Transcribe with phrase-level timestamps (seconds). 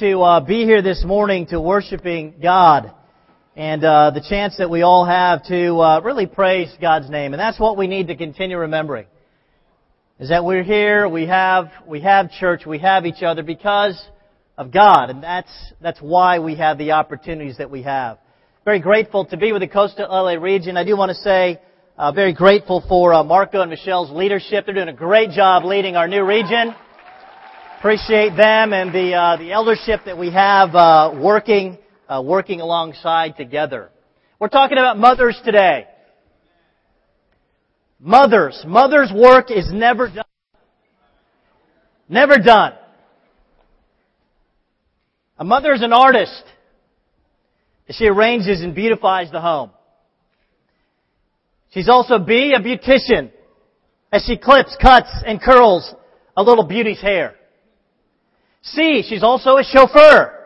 [0.00, 2.90] to uh, be here this morning to worshiping God
[3.54, 7.34] and uh, the chance that we all have to uh, really praise God's name.
[7.34, 9.04] And that's what we need to continue remembering.
[10.18, 14.02] Is that we're here, we have, we have church, we have each other because
[14.56, 15.10] of God.
[15.10, 15.52] And that's,
[15.82, 18.16] that's why we have the opportunities that we have.
[18.64, 20.78] Very grateful to be with the coastal LA region.
[20.78, 21.60] I do want to say,
[21.98, 24.64] uh, very grateful for uh, Marco and Michelle's leadership.
[24.64, 26.74] They're doing a great job leading our new region.
[27.80, 31.78] Appreciate them and the uh, the eldership that we have uh, working
[32.10, 33.88] uh, working alongside together.
[34.38, 35.86] We're talking about mothers today.
[37.98, 40.24] Mothers, mothers' work is never done.
[42.06, 42.74] Never done.
[45.38, 46.44] A mother is an artist.
[47.88, 49.70] She arranges and beautifies the home.
[51.70, 53.30] She's also a beautician,
[54.12, 55.94] as she clips, cuts, and curls
[56.36, 57.36] a little beauty's hair.
[58.62, 60.36] C, she's also a chauffeur.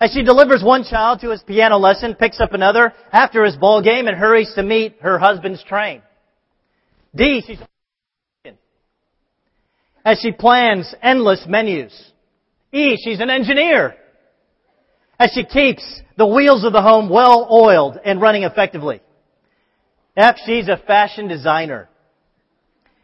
[0.00, 3.82] As she delivers one child to his piano lesson, picks up another after his ball
[3.82, 6.02] game, and hurries to meet her husband's train.
[7.14, 7.58] D, she's
[10.04, 11.92] as she plans endless menus.
[12.72, 13.94] E, she's an engineer.
[15.18, 15.84] As she keeps
[16.16, 19.02] the wheels of the home well oiled and running effectively.
[20.16, 21.90] F, she's a fashion designer.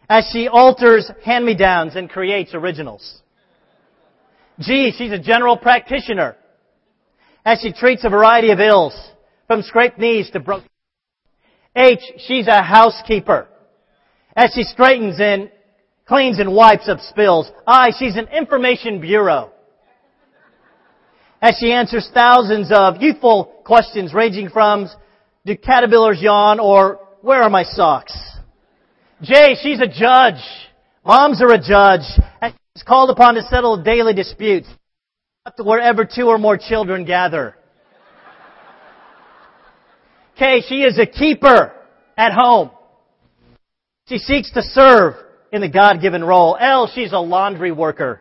[0.09, 3.21] As she alters hand-me-downs and creates originals.
[4.61, 6.37] G, she's a general practitioner.
[7.45, 8.95] As she treats a variety of ills,
[9.47, 10.69] from scraped knees to broken.
[11.77, 13.49] H, she's a housekeeper.
[14.37, 15.51] As she straightens and
[16.07, 17.51] cleans and wipes up spills.
[17.67, 19.51] I, she's an information bureau.
[21.43, 24.89] As she answers thousands of youthful questions ranging from,
[25.45, 28.17] do caterpillars yawn or where are my socks?
[29.23, 30.43] J, she's a judge.
[31.05, 32.03] Moms are a judge
[32.77, 34.67] is called upon to settle daily disputes
[35.59, 37.55] wherever two or more children gather.
[40.37, 41.73] K, she is a keeper
[42.17, 42.73] at home.
[44.09, 45.15] She seeks to serve
[45.53, 46.57] in the God-given role.
[46.59, 48.21] L, she's a laundry worker.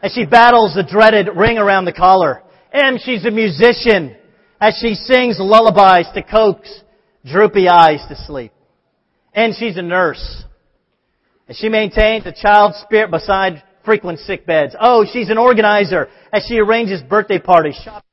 [0.00, 2.44] As she battles the dreaded ring around the collar.
[2.72, 4.16] M, she's a musician
[4.60, 6.70] as she sings lullabies to coax
[7.24, 8.52] droopy eyes to sleep.
[9.34, 10.44] And she's a nurse
[11.50, 14.76] and she maintains a child's spirit beside frequent sick beds.
[14.80, 18.04] Oh, she's an organizer as she arranges birthday parties, shopping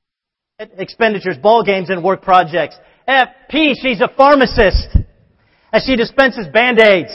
[0.79, 2.75] expenditures, ball games, and work projects.
[3.07, 4.87] F, P, she's a pharmacist
[5.71, 7.11] as she dispenses band-aids,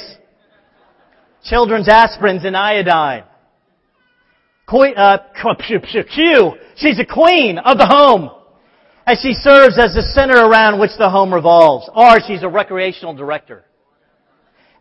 [1.43, 3.25] children's aspirins, and iodine.
[4.69, 8.31] Uh, Q, she's a queen of the home
[9.09, 11.91] as she serves as the center around which the home revolves.
[11.93, 13.65] R, she's a recreational director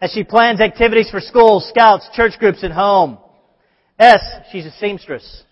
[0.02, 3.20] as she plans activities for schools, scouts, church groups, and home.
[4.00, 5.44] S, she's a seamstress.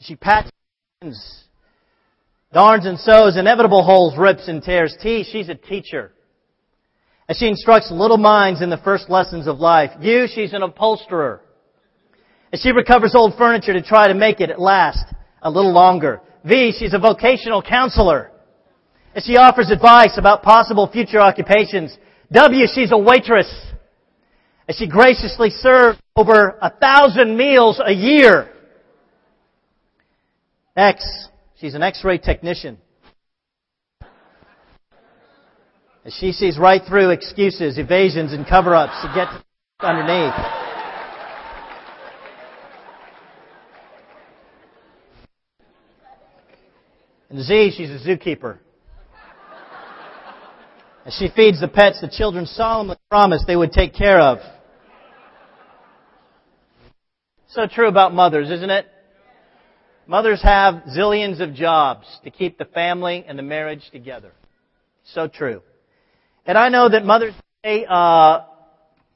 [0.00, 1.44] She patches,
[2.52, 4.96] darns and sews inevitable holes, rips, and tears.
[5.00, 6.12] T, she's a teacher.
[7.28, 9.92] As she instructs little minds in the first lessons of life.
[10.00, 11.40] U, she's an upholsterer.
[12.52, 16.20] As she recovers old furniture to try to make it last a little longer.
[16.44, 18.32] V, she's a vocational counselor.
[19.14, 21.96] As she offers advice about possible future occupations
[22.32, 23.52] W, she's a waitress.
[24.66, 28.50] And she graciously serves over a thousand meals a year.
[30.76, 31.28] X,
[31.60, 32.78] she's an x-ray technician.
[36.04, 39.28] And she sees right through excuses, evasions, and cover-ups to get
[39.80, 40.34] underneath.
[47.30, 48.58] And Z, she's a zookeeper.
[51.06, 54.38] As she feeds the pets the children solemnly promised they would take care of.
[57.48, 58.86] So true about mothers, isn't it?
[60.06, 64.32] Mothers have zillions of jobs to keep the family and the marriage together.
[65.04, 65.62] So true.
[66.46, 68.40] And I know that Mother's Day uh,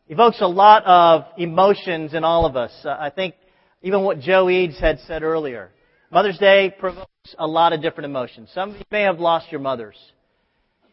[0.09, 2.73] evokes a lot of emotions in all of us.
[2.85, 3.35] Uh, I think
[3.83, 5.71] even what Joe Eads had said earlier.
[6.11, 8.51] Mother's Day provokes a lot of different emotions.
[8.55, 9.97] Some of you may have lost your mothers.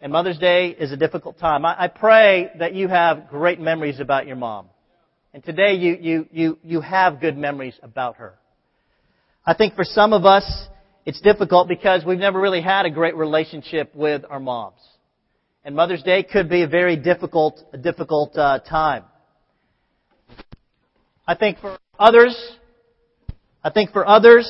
[0.02, 1.66] And Mother's Day is a difficult time.
[1.66, 4.68] I, I pray that you have great memories about your mom.
[5.34, 8.36] And today you, you, you, you have good memories about her.
[9.46, 10.46] I think for some of us,
[11.06, 14.80] it's difficult because we've never really had a great relationship with our moms.
[15.64, 19.04] And Mother's Day could be a very difficult, a difficult uh, time.
[21.28, 22.36] I think for others,
[23.64, 24.48] I think for others,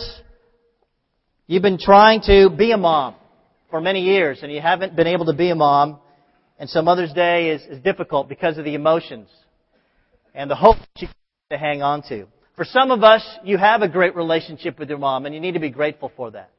[1.47, 3.15] you've been trying to be a mom
[3.75, 5.99] for many years and you haven't been able to be a mom,
[6.57, 9.27] and so Mother's Day is, is difficult because of the emotions
[10.33, 11.07] and the hope that you
[11.51, 12.25] to hang on to.
[12.55, 15.55] For some of us, you have a great relationship with your mom, and you need
[15.55, 16.51] to be grateful for that.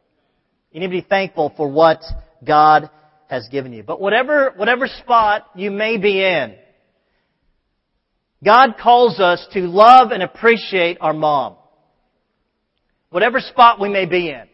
[0.72, 2.02] You need to be thankful for what
[2.46, 2.90] God
[3.30, 3.82] has given you.
[3.82, 6.54] But whatever, whatever spot you may be in,
[8.44, 11.56] God calls us to love and appreciate our mom.
[13.08, 14.48] Whatever spot we may be in.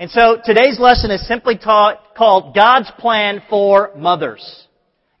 [0.00, 4.66] And so today's lesson is simply taught, called God's Plan for Mothers.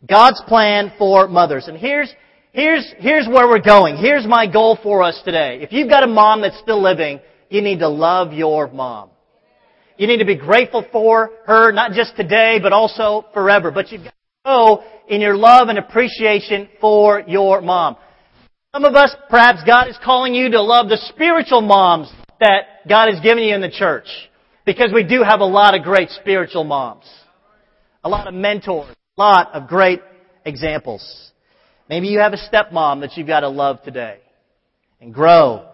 [0.08, 1.68] God's Plan for Mothers.
[1.68, 2.10] And here's,
[2.54, 3.98] here's, here's where we're going.
[3.98, 5.58] Here's my goal for us today.
[5.60, 9.10] If you've got a mom that's still living, you need to love your mom.
[9.98, 13.70] You need to be grateful for her, not just today, but also forever.
[13.70, 17.98] But you've got to grow in your love and appreciation for your mom.
[18.74, 22.10] Some of us, perhaps God is calling you to love the spiritual moms
[22.40, 24.06] that God has given you in the church.
[24.64, 27.04] Because we do have a lot of great spiritual moms.
[28.04, 28.94] A lot of mentors.
[29.16, 30.00] A lot of great
[30.44, 31.32] examples.
[31.88, 34.18] Maybe you have a stepmom that you've got to love today.
[35.00, 35.66] And grow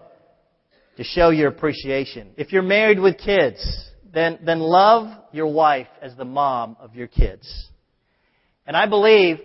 [0.96, 2.30] to show your appreciation.
[2.36, 7.08] If you're married with kids, then, then love your wife as the mom of your
[7.08, 7.68] kids.
[8.66, 9.38] And I believe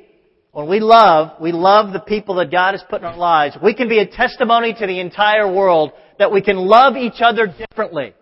[0.51, 3.57] when we love, we love the people that God has put in our lives.
[3.61, 7.47] We can be a testimony to the entire world that we can love each other
[7.47, 8.13] differently.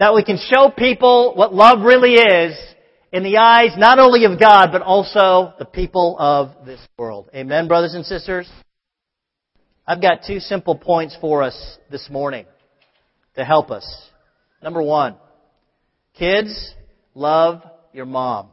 [0.00, 2.58] That we can show people what love really is
[3.12, 7.30] in the eyes not only of God, but also the people of this world.
[7.32, 8.50] Amen, brothers and sisters?
[9.86, 12.46] I've got two simple points for us this morning
[13.36, 13.86] to help us.
[14.64, 15.14] Number one,
[16.18, 16.74] kids,
[17.14, 17.62] love
[17.92, 18.48] your mom.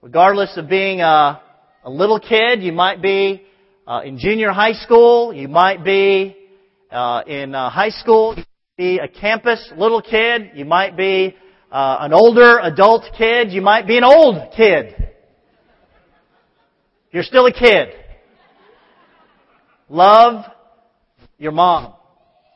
[0.00, 1.40] Regardless of being a,
[1.84, 3.42] a little kid, you might be
[3.86, 6.36] uh, in junior high school, you might be
[6.90, 8.34] uh, in uh, high school,
[8.78, 10.52] be a campus little kid.
[10.54, 11.36] You might be
[11.70, 13.52] uh, an older adult kid.
[13.52, 15.10] You might be an old kid.
[17.10, 17.88] You're still a kid.
[19.90, 20.46] Love
[21.36, 21.92] your mom.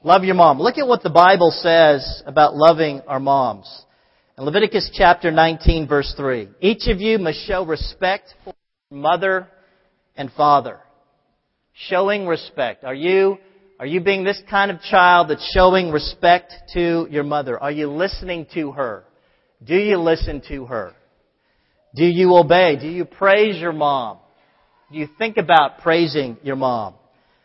[0.02, 0.58] Love your mom.
[0.58, 3.84] Look at what the Bible says about loving our moms.
[4.38, 8.54] In Leviticus chapter 19 verse 3, each of you must show respect for
[8.90, 9.48] mother
[10.16, 10.80] and father.
[11.74, 12.84] Showing respect.
[12.84, 13.36] Are you
[13.78, 17.62] are you being this kind of child that's showing respect to your mother?
[17.62, 19.04] Are you listening to her?
[19.62, 20.94] Do you listen to her?
[21.94, 22.76] Do you obey?
[22.80, 24.18] Do you praise your mom?
[24.90, 26.94] Do you think about praising your mom?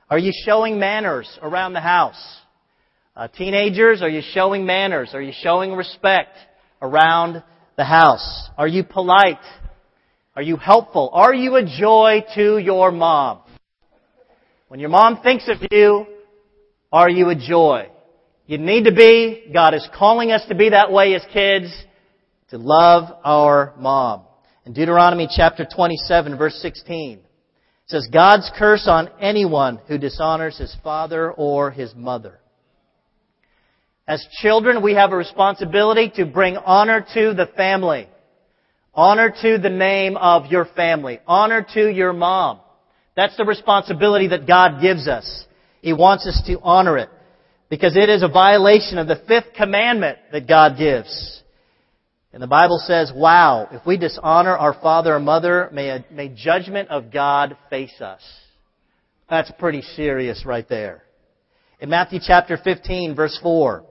[0.10, 2.22] Are you showing manners around the house?
[3.13, 5.12] Uh, teenagers, are you showing manners?
[5.13, 6.38] Are you showing respect
[6.81, 7.44] around
[7.75, 8.50] the house?
[8.57, 9.39] Are you polite?
[10.36, 11.10] Are you helpful?
[11.12, 13.42] Are you a joy to your mom?
[14.69, 16.06] When your mom thinks of you,
[16.91, 17.88] are you a joy?
[18.47, 19.49] You need to be.
[19.53, 21.71] God is calling us to be that way as kids,
[22.49, 24.23] to love our mom.
[24.65, 27.23] In Deuteronomy chapter 27 verse 16, it
[27.88, 32.39] says, God's curse on anyone who dishonors his father or his mother.
[34.07, 38.09] As children, we have a responsibility to bring honor to the family.
[38.94, 41.19] Honor to the name of your family.
[41.25, 42.59] Honor to your mom.
[43.15, 45.45] That's the responsibility that God gives us.
[45.81, 47.10] He wants us to honor it
[47.69, 51.42] because it is a violation of the fifth commandment that God gives.
[52.33, 56.89] And the Bible says, wow, if we dishonor our father or mother, may, may judgment
[56.89, 58.22] of God face us.
[59.30, 61.04] That's pretty serious right there.
[61.80, 63.83] In Matthew chapter 15 verse 4,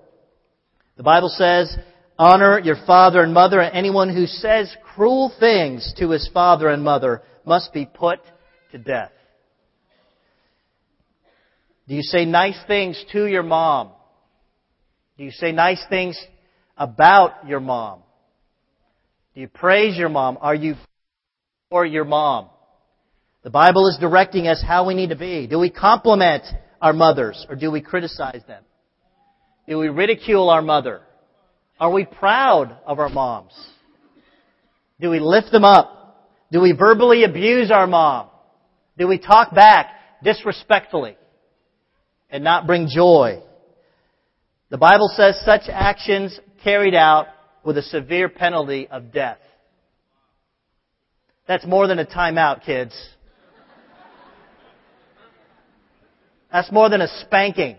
[0.97, 1.77] the Bible says,
[2.19, 6.85] honor your father and mother and anyone who says cruel things to his father and
[6.85, 8.21] mother must be put
[8.73, 9.13] to death.
[11.91, 13.91] Do you say nice things to your mom?
[15.19, 16.17] Do you say nice things
[16.77, 18.05] about your mom?
[19.35, 20.39] Do you praise your mom?
[20.41, 20.77] Are you
[21.69, 22.49] for your mom?
[23.43, 25.49] The Bible is directing us how we need to be.
[25.49, 26.45] Do we compliment
[26.81, 28.63] our mothers or do we criticize them?
[29.67, 31.01] Do we ridicule our mother?
[31.81, 33.53] Are we proud of our moms?
[35.01, 36.31] Do we lift them up?
[36.53, 38.29] Do we verbally abuse our mom?
[38.97, 39.89] Do we talk back
[40.23, 41.17] disrespectfully?
[42.31, 43.43] And not bring joy.
[44.71, 47.27] The Bible says such actions carried out
[47.65, 49.39] with a severe penalty of death.
[51.49, 52.95] That's more than a timeout, kids.
[56.53, 57.77] That's more than a spanking.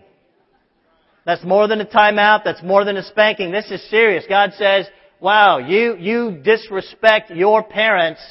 [1.25, 2.43] That's more than a timeout.
[2.43, 3.51] That's more than a spanking.
[3.51, 4.25] This is serious.
[4.27, 4.87] God says,
[5.19, 8.21] wow, you, you disrespect your parents.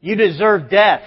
[0.00, 1.02] You deserve death.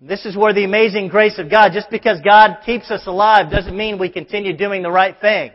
[0.00, 3.76] This is where the amazing grace of God, just because God keeps us alive doesn't
[3.76, 5.50] mean we continue doing the right thing.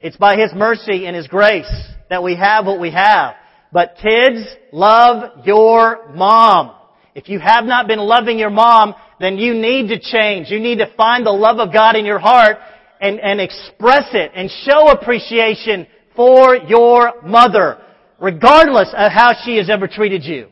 [0.00, 1.70] It's by His mercy and His grace
[2.08, 3.34] that we have what we have.
[3.72, 6.76] But kids, love your mom.
[7.16, 10.48] If you have not been loving your mom, then you need to change.
[10.50, 12.58] You need to find the love of God in your heart
[13.00, 17.78] and, and express it and show appreciation for your mother,
[18.20, 20.46] regardless of how she has ever treated you.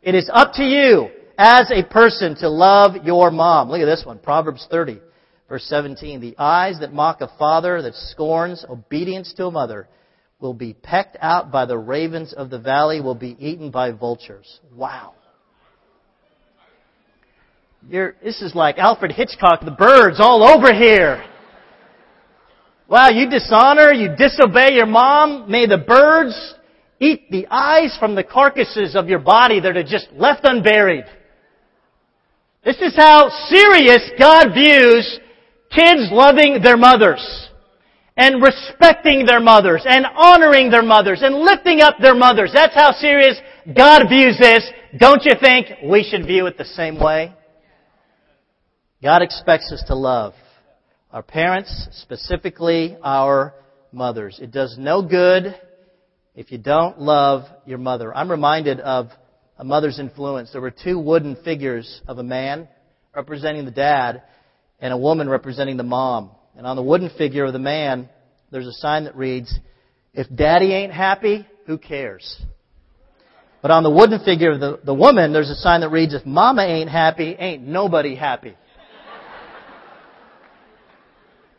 [0.00, 3.70] It is up to you as a person to love your mom.
[3.70, 5.00] Look at this one, Proverbs 30,
[5.48, 6.20] verse 17.
[6.20, 9.88] The eyes that mock a father that scorns obedience to a mother
[10.40, 14.60] will be pecked out by the ravens of the valley, will be eaten by vultures.
[14.74, 15.14] Wow.
[17.88, 21.24] You're, this is like Alfred Hitchcock, the birds all over here.
[22.88, 25.48] Wow, you dishonor, you disobey your mom.
[25.50, 26.54] May the birds
[26.98, 31.04] eat the eyes from the carcasses of your body that are just left unburied.
[32.68, 35.20] This is how serious God views
[35.70, 37.48] kids loving their mothers
[38.14, 42.50] and respecting their mothers and honoring their mothers and lifting up their mothers.
[42.52, 43.38] That's how serious
[43.74, 44.70] God views this.
[44.98, 47.32] Don't you think we should view it the same way?
[49.02, 50.34] God expects us to love
[51.10, 53.54] our parents, specifically our
[53.92, 54.40] mothers.
[54.42, 55.58] It does no good
[56.34, 58.14] if you don't love your mother.
[58.14, 59.08] I'm reminded of
[59.58, 60.52] a mother's influence.
[60.52, 62.68] There were two wooden figures of a man
[63.14, 64.22] representing the dad
[64.80, 66.30] and a woman representing the mom.
[66.56, 68.08] And on the wooden figure of the man,
[68.50, 69.52] there's a sign that reads,
[70.14, 72.40] If daddy ain't happy, who cares?
[73.60, 76.24] But on the wooden figure of the, the woman, there's a sign that reads, If
[76.24, 78.56] mama ain't happy, ain't nobody happy.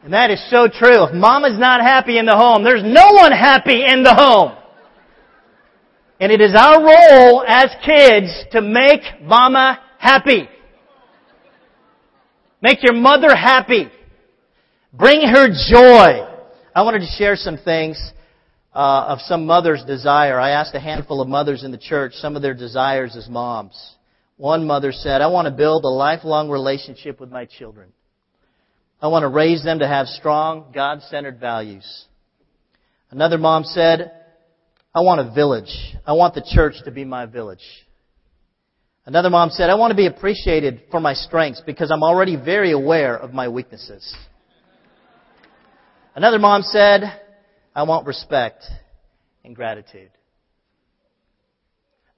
[0.01, 1.03] And that is so true.
[1.03, 4.56] If mama's not happy in the home, there's no one happy in the home.
[6.19, 10.49] And it is our role as kids to make mama happy.
[12.61, 13.89] Make your mother happy.
[14.91, 16.25] Bring her joy.
[16.75, 17.97] I wanted to share some things
[18.73, 20.39] uh, of some mother's desire.
[20.39, 23.95] I asked a handful of mothers in the church some of their desires as moms.
[24.35, 27.91] One mother said, I want to build a lifelong relationship with my children.
[29.01, 32.05] I want to raise them to have strong, God-centered values.
[33.09, 34.11] Another mom said,
[34.93, 35.74] I want a village.
[36.05, 37.63] I want the church to be my village.
[39.05, 42.72] Another mom said, I want to be appreciated for my strengths because I'm already very
[42.72, 44.15] aware of my weaknesses.
[46.15, 47.03] Another mom said,
[47.75, 48.65] I want respect
[49.43, 50.12] and gratitude.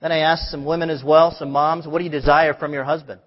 [0.01, 2.83] Then I asked some women as well, some moms, what do you desire from your
[2.83, 3.21] husband?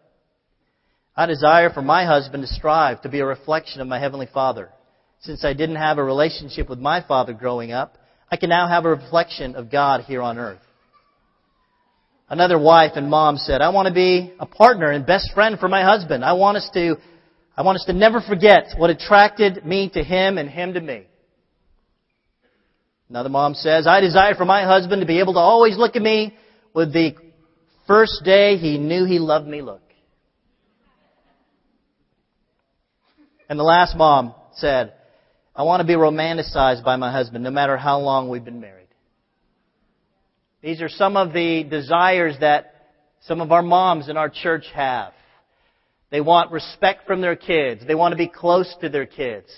[1.17, 4.71] I desire for my husband to strive to be a reflection of my Heavenly Father.
[5.21, 7.97] Since I didn't have a relationship with my father growing up,
[8.35, 10.59] I can now have a reflection of God here on earth.
[12.29, 15.69] Another wife and mom said, I want to be a partner and best friend for
[15.69, 16.25] my husband.
[16.25, 16.97] I want us to,
[17.57, 21.07] I want us to never forget what attracted me to him and him to me.
[23.09, 26.03] Another mom says, I desire for my husband to be able to always look at
[26.03, 26.37] me
[26.75, 27.15] with the
[27.87, 29.81] first day he knew he loved me look.
[33.49, 34.95] And the last mom said,
[35.57, 38.89] I want to be romanticized by my husband no matter how long we've been married.
[40.63, 42.75] These are some of the desires that
[43.21, 45.13] some of our moms in our church have.
[46.11, 47.87] They want respect from their kids.
[47.87, 49.49] They want to be close to their kids.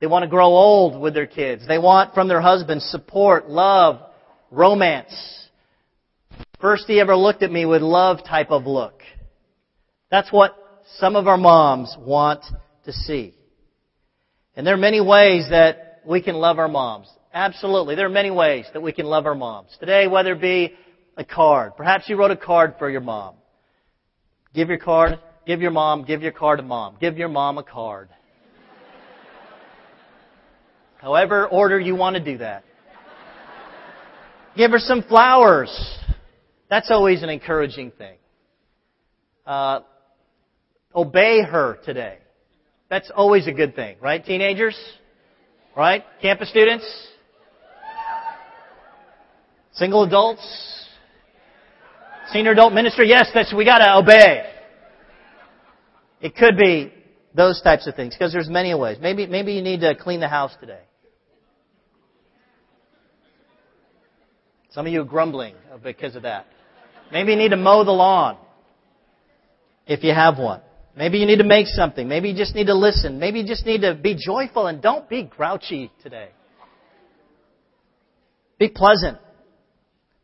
[0.00, 1.66] They want to grow old with their kids.
[1.66, 4.00] They want from their husbands support, love,
[4.50, 5.14] romance.
[6.60, 9.00] First he ever looked at me with love type of look.
[10.10, 10.56] That's what
[10.98, 12.44] some of our moms want
[12.84, 13.34] to see.
[14.56, 17.08] And there are many ways that we can love our moms.
[17.32, 17.96] Absolutely.
[17.96, 19.76] There are many ways that we can love our moms.
[19.80, 20.74] Today, whether it be
[21.16, 21.76] a card.
[21.76, 23.34] Perhaps you wrote a card for your mom.
[24.54, 26.96] Give your card, give your mom, give your card to mom.
[27.00, 28.08] Give your mom a card.
[30.98, 32.64] However order you want to do that.
[34.56, 35.70] Give her some flowers.
[36.70, 38.16] That's always an encouraging thing.
[39.44, 39.80] Uh,
[40.94, 42.18] obey her today.
[42.94, 44.78] That's always a good thing, right, teenagers?
[45.76, 46.04] Right?
[46.22, 46.86] Campus students?
[49.72, 50.86] Single adults?
[52.30, 53.08] Senior adult ministry?
[53.08, 54.48] Yes, that's, we gotta obey.
[56.20, 56.92] It could be
[57.34, 58.98] those types of things, because there's many ways.
[59.00, 60.82] Maybe, maybe you need to clean the house today.
[64.70, 66.46] Some of you are grumbling because of that.
[67.10, 68.36] Maybe you need to mow the lawn.
[69.84, 70.60] If you have one.
[70.96, 72.06] Maybe you need to make something.
[72.06, 73.18] Maybe you just need to listen.
[73.18, 76.28] Maybe you just need to be joyful and don't be grouchy today.
[78.58, 79.18] Be pleasant.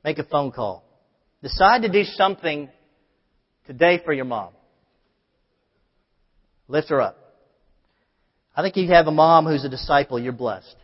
[0.04, 0.84] Make a phone call.
[1.42, 2.68] Decide to do something
[3.66, 4.50] today for your mom.
[6.68, 7.16] Lift her up.
[8.54, 10.76] I think if you have a mom who's a disciple, you're blessed.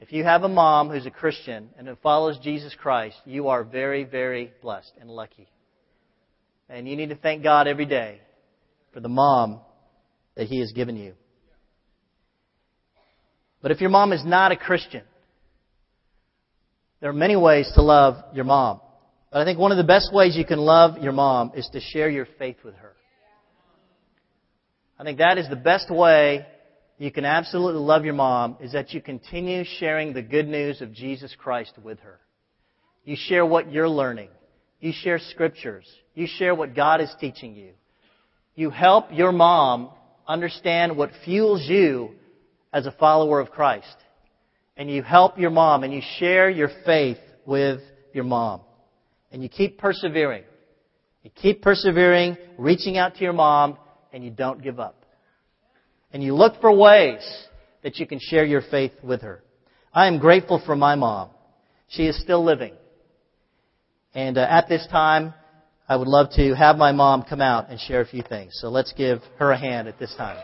[0.00, 3.64] If you have a mom who's a Christian and who follows Jesus Christ, you are
[3.64, 5.48] very, very blessed and lucky.
[6.68, 8.20] And you need to thank God every day
[8.96, 9.60] for the mom
[10.36, 11.12] that He has given you.
[13.60, 15.02] But if your mom is not a Christian,
[17.00, 18.80] there are many ways to love your mom.
[19.30, 21.80] But I think one of the best ways you can love your mom is to
[21.80, 22.94] share your faith with her.
[24.98, 26.46] I think that is the best way
[26.96, 30.94] you can absolutely love your mom is that you continue sharing the good news of
[30.94, 32.18] Jesus Christ with her.
[33.04, 34.30] You share what you're learning.
[34.80, 35.86] You share scriptures.
[36.14, 37.72] You share what God is teaching you.
[38.56, 39.90] You help your mom
[40.26, 42.10] understand what fuels you
[42.72, 43.96] as a follower of Christ.
[44.76, 47.80] And you help your mom and you share your faith with
[48.12, 48.62] your mom.
[49.30, 50.44] And you keep persevering.
[51.22, 53.78] You keep persevering, reaching out to your mom,
[54.12, 55.04] and you don't give up.
[56.12, 57.20] And you look for ways
[57.82, 59.42] that you can share your faith with her.
[59.92, 61.30] I am grateful for my mom.
[61.88, 62.74] She is still living.
[64.14, 65.34] And uh, at this time,
[65.88, 68.58] I would love to have my mom come out and share a few things.
[68.60, 70.36] So let's give her a hand at this time.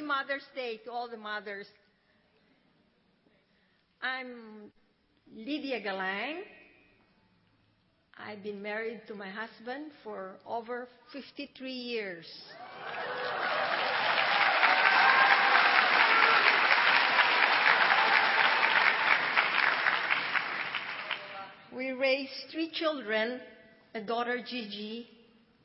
[0.00, 1.66] Mother's Day to all the mothers.
[4.00, 4.70] I'm
[5.34, 6.42] Lydia Galang.
[8.16, 12.26] I've been married to my husband for over 53 years.
[21.76, 23.40] We raised three children
[23.92, 25.08] a daughter Gigi,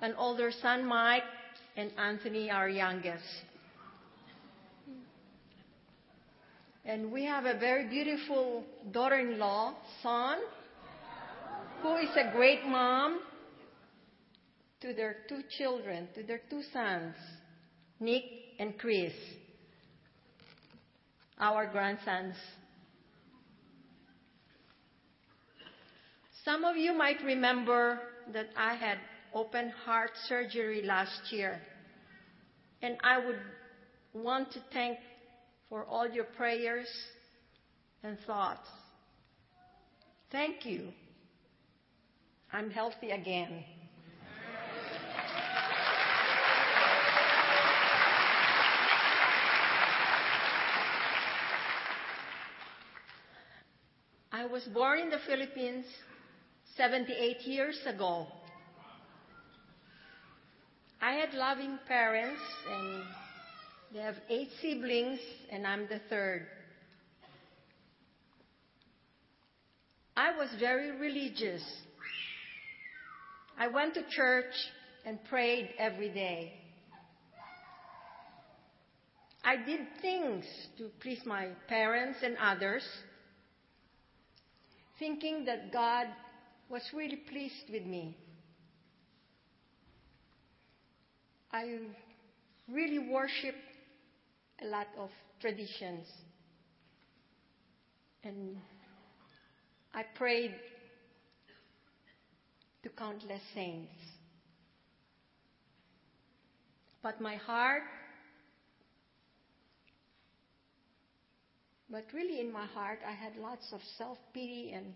[0.02, 1.24] an older son Mike,
[1.80, 3.24] and Anthony, our youngest.
[6.84, 10.40] And we have a very beautiful daughter in law, Son,
[11.82, 13.22] who is a great mom
[14.82, 17.16] to their two children, to their two sons,
[18.00, 18.24] Nick
[18.60, 19.14] and Chris,
[21.40, 22.36] our grandsons.
[26.44, 28.00] Some of you might remember
[28.34, 28.98] that I had
[29.34, 31.62] open heart surgery last year.
[32.82, 33.40] And I would
[34.14, 34.98] want to thank
[35.70, 36.88] for all your prayers
[38.04, 38.68] and thoughts.
[40.32, 40.90] Thank you.
[42.52, 43.64] I'm healthy again.
[54.32, 55.86] I was born in the Philippines
[56.78, 58.28] 78 years ago.
[61.10, 62.40] I had loving parents
[62.72, 63.04] and
[63.92, 65.20] they have eight siblings,
[65.52, 66.46] and I'm the third.
[70.16, 71.64] I was very religious.
[73.58, 74.54] I went to church
[75.04, 76.54] and prayed every day.
[79.44, 80.46] I did things
[80.78, 82.88] to please my parents and others,
[85.00, 86.06] thinking that God
[86.70, 88.16] was really pleased with me.
[91.52, 91.80] I
[92.72, 93.58] really worshiped
[94.62, 95.10] a lot of
[95.42, 96.06] traditions.
[98.24, 98.58] And
[99.94, 100.54] I prayed
[102.84, 103.92] to countless saints.
[107.02, 107.84] But my heart,
[111.90, 114.94] but really in my heart, I had lots of self pity and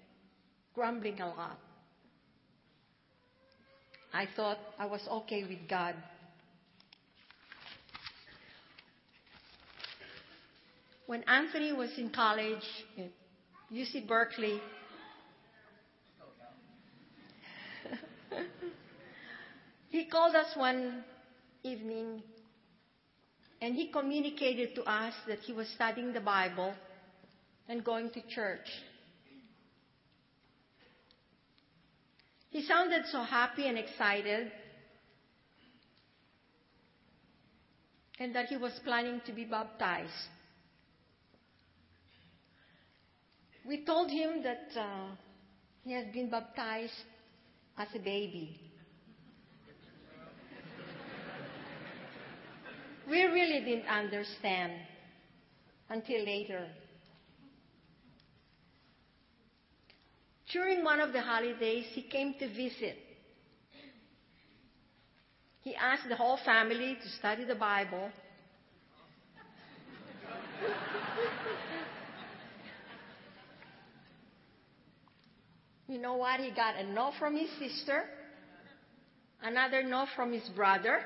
[0.75, 1.57] grumbling a lot.
[4.13, 5.95] I thought I was okay with God.
[11.05, 12.63] When Anthony was in college
[12.97, 13.11] at
[13.71, 14.61] UC Berkeley,
[19.89, 21.03] he called us one
[21.63, 22.23] evening
[23.61, 26.73] and he communicated to us that he was studying the Bible
[27.69, 28.67] and going to church.
[32.49, 34.51] He sounded so happy and excited,
[38.19, 40.11] and that he was planning to be baptized.
[43.65, 45.07] We told him that uh,
[45.83, 46.91] he has been baptized
[47.77, 48.59] as a baby.
[53.09, 54.73] we really didn't understand
[55.89, 56.67] until later.
[60.51, 62.97] During one of the holidays, he came to visit.
[65.61, 68.11] He asked the whole family to study the Bible
[75.93, 76.39] You know what?
[76.39, 78.05] He got a no from his sister,
[79.43, 81.01] another no from his brother,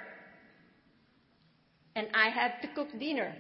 [1.94, 3.36] and I had to cook dinner.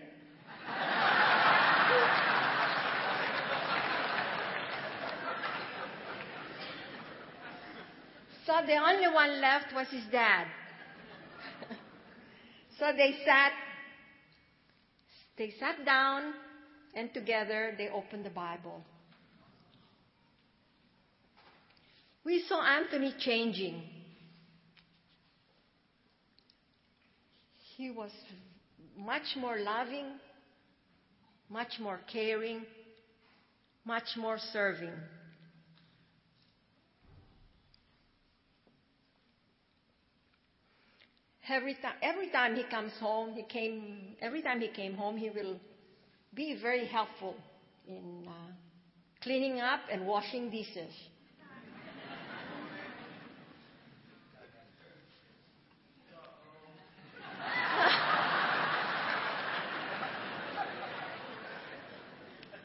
[8.45, 10.47] so the only one left was his dad.
[12.77, 13.53] so they sat
[15.37, 16.33] they sat down
[16.93, 18.83] and together they opened the Bible.
[22.27, 23.81] We saw Anthony changing.
[27.77, 28.11] He was
[28.97, 30.07] much more loving,
[31.49, 32.65] much more caring,
[33.85, 34.91] much more serving.
[41.47, 44.17] Every time, every time he comes home, he came.
[44.21, 45.61] Every time he came home, he will
[46.33, 47.37] be very helpful
[47.87, 48.51] in uh,
[49.23, 50.91] cleaning up and washing dishes.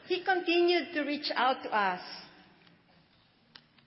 [0.07, 2.01] he continued to reach out to us.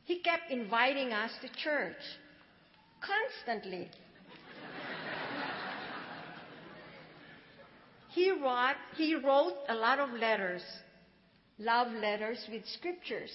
[0.05, 1.97] He kept inviting us to church
[3.01, 3.91] constantly.
[8.11, 10.63] he wrote, he wrote a lot of letters,
[11.59, 13.31] love letters with scriptures.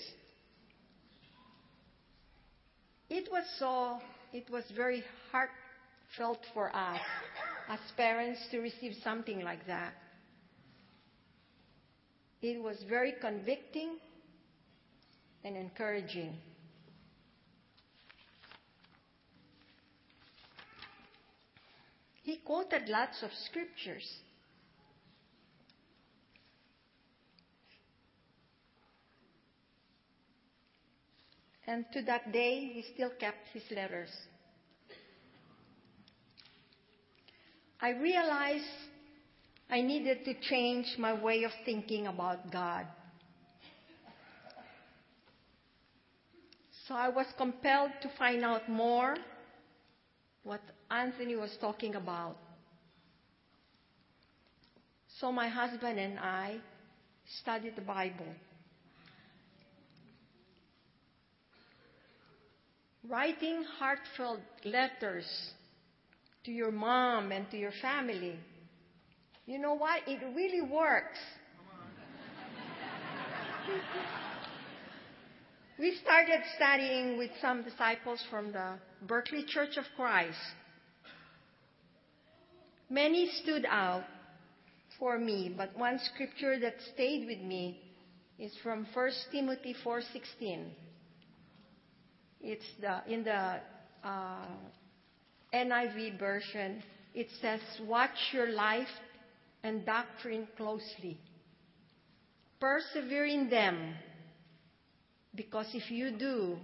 [3.09, 3.97] It was so,
[4.31, 7.01] it was very heartfelt for us
[7.67, 9.93] as parents to receive something like that.
[12.41, 13.97] It was very convicting
[15.43, 16.33] and encouraging.
[22.23, 24.07] He quoted lots of scriptures.
[31.67, 34.09] And to that day, he still kept his letters.
[37.79, 38.65] I realized
[39.71, 42.85] I needed to change my way of thinking about God.
[46.87, 49.15] So I was compelled to find out more
[50.43, 52.35] what Anthony was talking about.
[55.19, 56.57] So my husband and I
[57.39, 58.27] studied the Bible.
[63.07, 65.25] Writing heartfelt letters
[66.43, 68.37] to your mom and to your family.
[69.45, 70.01] You know what?
[70.07, 71.17] It really works.
[75.79, 80.37] we started studying with some disciples from the Berkeley Church of Christ.
[82.89, 84.03] Many stood out
[84.99, 87.81] for me, but one scripture that stayed with me
[88.37, 90.65] is from 1 Timothy 4:16.
[92.41, 93.59] It's the, in the
[94.03, 94.45] uh,
[95.53, 96.83] NIV version.
[97.13, 98.87] It says, "Watch your life
[99.63, 101.19] and doctrine closely.
[102.59, 103.95] Persevere in them,
[105.35, 106.57] because if you do,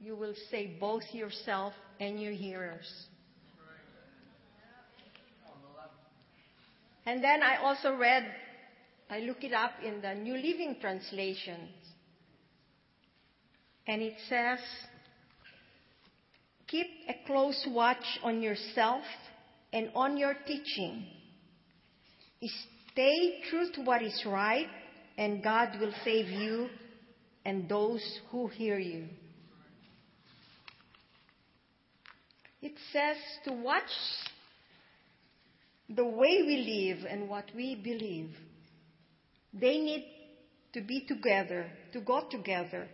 [0.00, 3.08] you will save both yourself and your hearers."
[7.06, 8.24] And then I also read,
[9.08, 11.68] I look it up in the New Living Translation.
[13.86, 14.60] And it says,
[16.68, 19.02] Keep a close watch on yourself
[19.72, 21.04] and on your teaching.
[22.92, 24.68] Stay true to what is right,
[25.18, 26.68] and God will save you
[27.44, 29.06] and those who hear you.
[32.62, 33.82] It says to watch
[35.88, 38.30] the way we live and what we believe.
[39.52, 40.04] They need
[40.74, 42.88] to be together, to go together.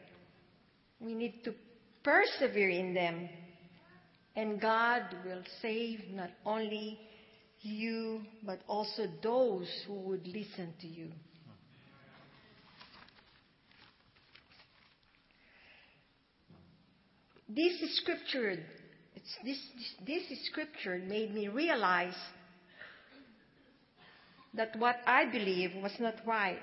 [1.01, 1.55] We need to
[2.03, 3.29] persevere in them.
[4.35, 6.99] And God will save not only
[7.67, 11.09] you, but also those who would listen to you.
[17.49, 18.57] This scripture,
[19.45, 19.59] this,
[20.05, 22.17] this, scripture made me realize
[24.55, 26.59] that what I believe was not right.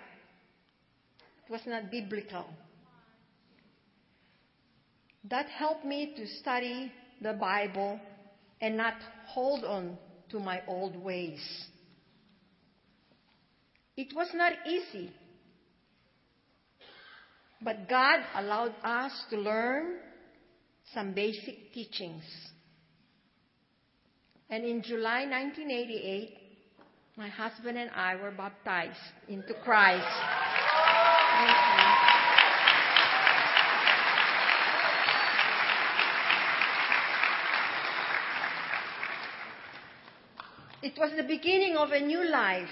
[1.45, 2.45] It was not biblical.
[5.29, 7.99] That helped me to study the Bible
[8.59, 8.95] and not
[9.27, 9.97] hold on
[10.33, 11.39] to my old ways.
[13.95, 15.11] It was not easy.
[17.61, 19.99] But God allowed us to learn
[20.93, 22.23] some basic teachings.
[24.49, 26.37] And in July 1988,
[27.15, 28.97] my husband and I were baptized
[29.29, 30.03] into Christ.
[40.83, 42.67] It was the beginning of a new life.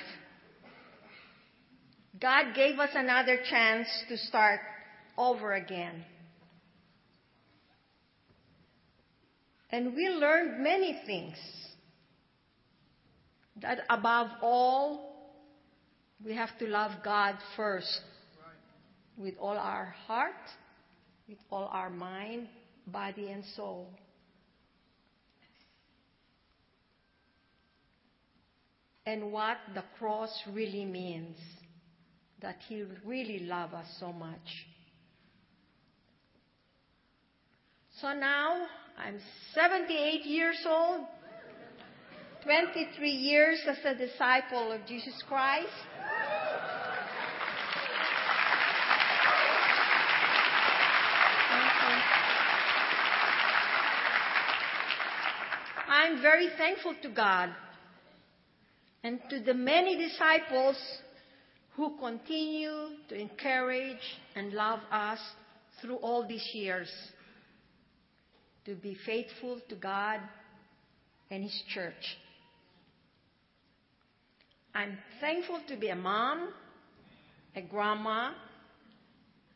[2.20, 4.60] God gave us another chance to start
[5.18, 6.04] over again.
[9.70, 11.38] And we learned many things.
[13.62, 15.40] That above all,
[16.22, 18.02] we have to love God first
[19.18, 20.34] with all our heart,
[21.30, 22.50] with all our mind,
[22.88, 23.88] body, and soul.
[29.06, 31.38] And what the cross really means
[32.42, 34.68] that He really loved us so much.
[38.00, 38.66] So now
[38.98, 39.20] I'm
[39.54, 41.02] 78 years old,
[42.44, 45.68] 23 years as a disciple of Jesus Christ.
[55.88, 57.50] I'm very thankful to God
[59.04, 60.78] and to the many disciples
[61.76, 63.98] who continue to encourage
[64.36, 65.20] and love us
[65.82, 66.90] through all these years
[68.66, 70.20] to be faithful to God
[71.32, 72.18] and His church.
[74.76, 76.54] I'm thankful to be a mom,
[77.56, 78.32] a grandma,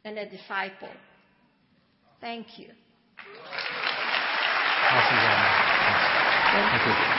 [0.04, 0.90] and a disciple.
[2.20, 2.70] Thank you.
[6.52, 7.15] Thank you.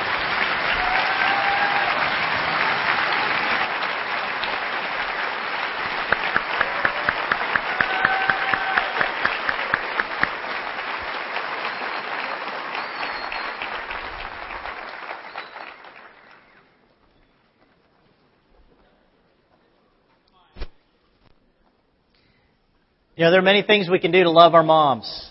[23.17, 25.31] You know, there are many things we can do to love our moms.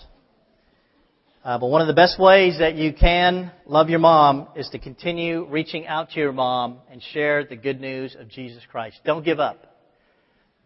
[1.44, 4.80] Uh, but one of the best ways that you can love your mom is to
[4.80, 8.98] continue reaching out to your mom and share the good news of Jesus Christ.
[9.04, 9.78] Don't give up.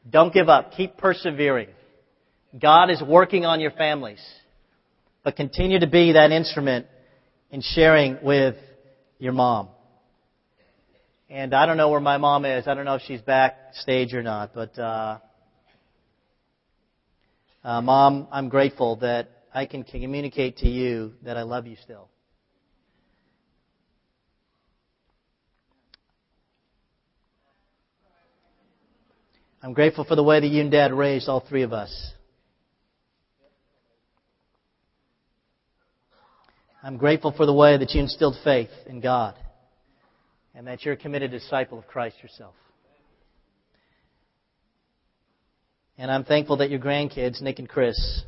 [0.09, 0.73] Don't give up.
[0.73, 1.69] Keep persevering.
[2.59, 4.25] God is working on your families.
[5.23, 6.87] But continue to be that instrument
[7.51, 8.57] in sharing with
[9.19, 9.69] your mom.
[11.29, 12.67] And I don't know where my mom is.
[12.67, 15.19] I don't know if she's backstage or not, but uh,
[17.63, 22.09] uh, Mom, I'm grateful that I can communicate to you that I love you still.
[29.63, 32.13] I'm grateful for the way that you and Dad raised all three of us.
[36.83, 39.35] I'm grateful for the way that you instilled faith in God
[40.55, 42.55] and that you're a committed disciple of Christ yourself.
[46.01, 48.23] And I'm thankful that your grandkids, Nick and Chris,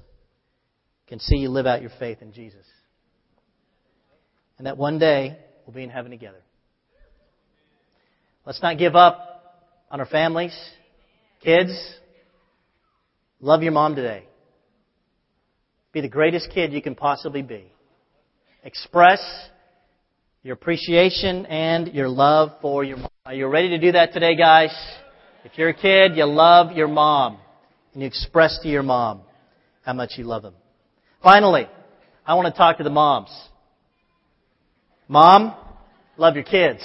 [1.07, 2.67] can see you live out your faith in Jesus.
[4.59, 6.43] And that one day we'll be in heaven together.
[8.45, 10.55] Let's not give up on our families.
[11.43, 11.73] Kids,
[13.41, 14.25] love your mom today.
[15.93, 17.73] Be the greatest kid you can possibly be.
[18.65, 19.23] Express
[20.43, 23.09] your appreciation and your love for your mom.
[23.25, 24.77] Are you ready to do that today, guys?
[25.47, 27.39] If you're a kid, you love your mom
[27.93, 29.23] and you express to your mom
[29.85, 30.55] how much you love them.
[31.23, 31.69] Finally,
[32.27, 33.31] I want to talk to the moms.
[35.09, 35.55] Mom,
[36.17, 36.83] love your kids.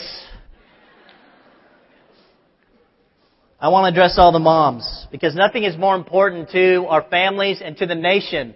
[3.60, 7.62] I want to address all the moms because nothing is more important to our families
[7.64, 8.54] and to the nation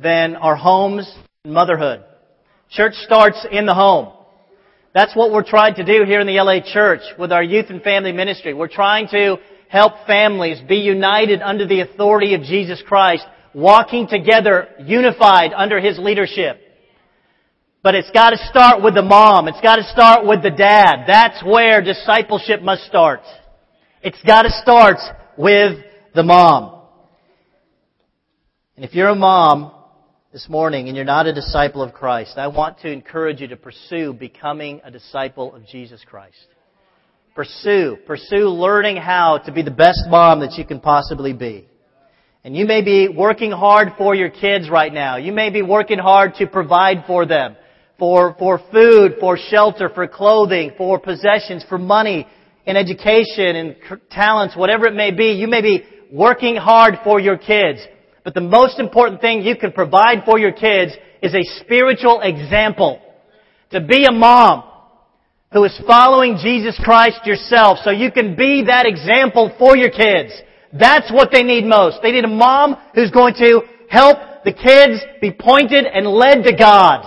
[0.00, 1.12] than our homes
[1.44, 2.02] and motherhood.
[2.70, 4.12] Church starts in the home.
[4.92, 7.80] That's what we're trying to do here in the LA church with our youth and
[7.82, 8.54] family ministry.
[8.54, 9.36] We're trying to
[9.70, 15.96] help families be united under the authority of Jesus Christ, walking together, unified under His
[15.96, 16.60] leadership.
[17.80, 19.46] But it's got to start with the mom.
[19.46, 21.04] It's got to start with the dad.
[21.06, 23.20] That's where discipleship must start.
[24.02, 24.98] It's got to start
[25.38, 25.78] with
[26.16, 26.82] the mom.
[28.74, 29.70] And if you're a mom
[30.32, 33.56] this morning and you're not a disciple of Christ, I want to encourage you to
[33.56, 36.48] pursue becoming a disciple of Jesus Christ.
[37.34, 37.96] Pursue.
[38.06, 41.66] Pursue learning how to be the best mom that you can possibly be.
[42.42, 45.16] And you may be working hard for your kids right now.
[45.16, 47.56] You may be working hard to provide for them.
[47.98, 52.26] For, for food, for shelter, for clothing, for possessions, for money,
[52.66, 53.76] and education, and
[54.10, 55.32] talents, whatever it may be.
[55.32, 57.80] You may be working hard for your kids.
[58.24, 63.00] But the most important thing you can provide for your kids is a spiritual example.
[63.70, 64.64] To be a mom
[65.52, 70.32] who is following Jesus Christ yourself so you can be that example for your kids.
[70.72, 71.98] That's what they need most.
[72.02, 76.56] They need a mom who's going to help the kids be pointed and led to
[76.56, 77.04] God.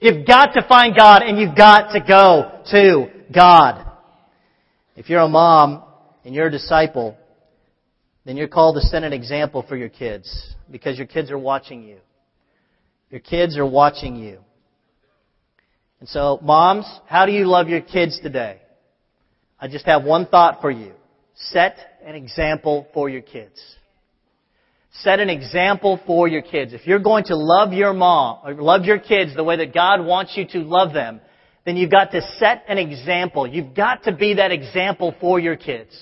[0.00, 3.86] You've got to find God and you've got to go to God.
[4.96, 5.84] If you're a mom
[6.24, 7.16] and you're a disciple,
[8.24, 11.84] then you're called to set an example for your kids because your kids are watching
[11.84, 11.98] you.
[13.10, 14.40] Your kids are watching you.
[16.00, 18.60] And so, moms, how do you love your kids today?
[19.58, 20.92] I just have one thought for you.
[21.34, 23.60] Set an example for your kids.
[25.00, 26.72] Set an example for your kids.
[26.72, 30.04] If you're going to love your mom, or love your kids the way that God
[30.04, 31.20] wants you to love them,
[31.64, 33.46] then you've got to set an example.
[33.46, 35.94] You've got to be that example for your kids.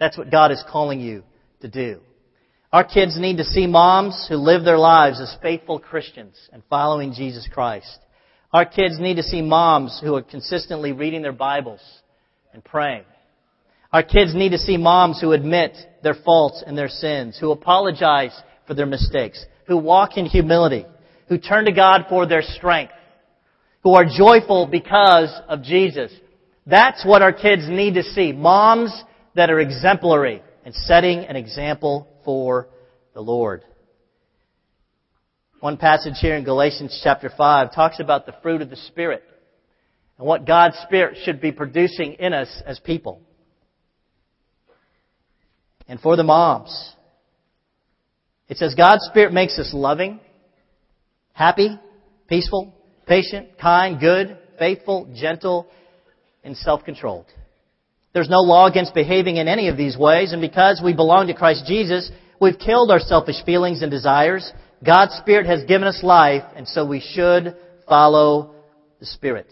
[0.00, 1.22] That's what God is calling you
[1.60, 2.00] to do.
[2.72, 7.12] Our kids need to see moms who live their lives as faithful Christians and following
[7.12, 7.98] Jesus Christ.
[8.50, 11.80] Our kids need to see moms who are consistently reading their Bibles
[12.54, 13.04] and praying.
[13.92, 18.32] Our kids need to see moms who admit their faults and their sins, who apologize
[18.66, 20.86] for their mistakes, who walk in humility,
[21.28, 22.94] who turn to God for their strength,
[23.82, 26.10] who are joyful because of Jesus.
[26.66, 28.32] That's what our kids need to see.
[28.32, 28.92] Moms
[29.34, 32.68] that are exemplary and setting an example for
[33.12, 33.62] the Lord.
[35.60, 39.24] One passage here in Galatians chapter 5 talks about the fruit of the Spirit
[40.16, 43.20] and what God's Spirit should be producing in us as people
[45.88, 46.94] and for the moms.
[48.48, 50.20] It says God's Spirit makes us loving,
[51.32, 51.76] happy,
[52.28, 52.72] peaceful,
[53.08, 55.66] patient, kind, good, faithful, gentle,
[56.44, 57.26] and self-controlled.
[58.12, 61.34] There's no law against behaving in any of these ways, and because we belong to
[61.34, 64.52] Christ Jesus, we've killed our selfish feelings and desires.
[64.84, 67.56] God's Spirit has given us life, and so we should
[67.88, 68.54] follow
[69.00, 69.48] the Spirit.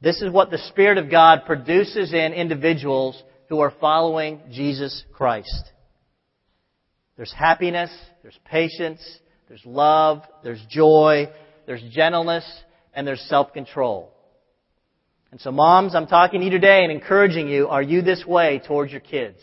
[0.00, 5.72] This is what the Spirit of God produces in individuals who are following Jesus Christ.
[7.16, 7.90] There's happiness,
[8.22, 9.00] there's patience,
[9.48, 11.28] there's love, there's joy,
[11.66, 12.44] there's gentleness,
[12.94, 14.12] and there's self-control.
[15.32, 18.60] And so moms, I'm talking to you today and encouraging you, are you this way
[18.66, 19.38] towards your kids?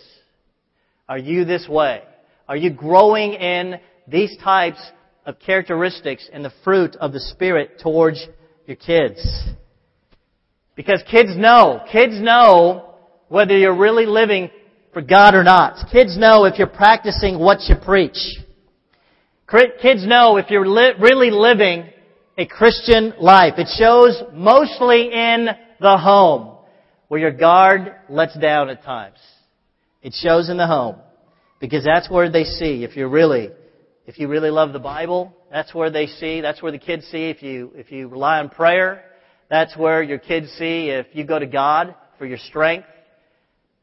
[1.09, 2.01] Are you this way?
[2.47, 4.79] Are you growing in these types
[5.25, 8.25] of characteristics and the fruit of the Spirit towards
[8.65, 9.19] your kids?
[10.75, 12.95] Because kids know, kids know
[13.27, 14.49] whether you're really living
[14.91, 15.91] for God or not.
[15.91, 18.17] Kids know if you're practicing what you preach.
[19.81, 21.85] Kids know if you're li- really living
[22.37, 23.53] a Christian life.
[23.57, 25.47] It shows mostly in
[25.79, 26.57] the home,
[27.07, 29.17] where your guard lets down at times.
[30.01, 30.95] It shows in the home.
[31.59, 33.49] Because that's where they see if you're really,
[34.05, 37.29] if you really love the Bible, that's where they see, that's where the kids see
[37.29, 39.03] if you, if you rely on prayer,
[39.49, 42.87] that's where your kids see if you go to God for your strength.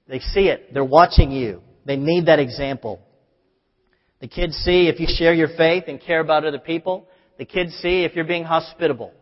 [0.08, 0.74] They see it.
[0.74, 1.62] They're watching you.
[1.86, 3.00] They need that example.
[4.20, 7.06] The kids see if you share your faith and care about other people.
[7.38, 9.12] The kids see if you're being hospitable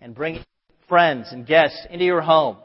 [0.00, 0.44] and bringing
[0.88, 2.56] friends and guests into your home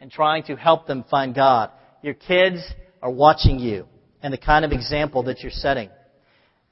[0.00, 1.70] and trying to help them find God.
[2.02, 2.60] Your kids
[3.02, 3.86] are watching you
[4.22, 5.90] and the kind of example that you're setting.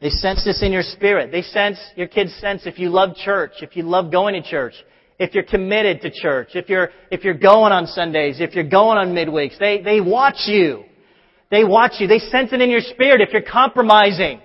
[0.01, 1.31] They sense this in your spirit.
[1.33, 4.75] They sense, your kids sense if you love church, if you love going to church,
[5.19, 8.99] if you're committed to church, if you're, if you're going on Sundays, if you're going
[8.99, 10.85] on midweeks, they, they watch you.
[11.51, 12.07] They watch you.
[12.09, 14.41] They sense it in your spirit if you're compromising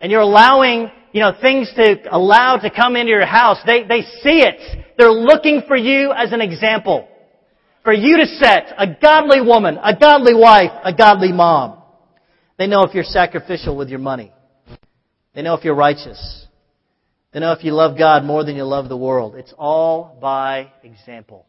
[0.00, 3.58] and you're allowing, you know, things to allow to come into your house.
[3.66, 4.84] They, they see it.
[4.98, 7.08] They're looking for you as an example.
[7.82, 11.82] For you to set a godly woman, a godly wife, a godly mom.
[12.58, 14.32] They know if you're sacrificial with your money.
[15.38, 16.48] They know if you're righteous.
[17.32, 19.36] They know if you love God more than you love the world.
[19.36, 21.46] It's all by example.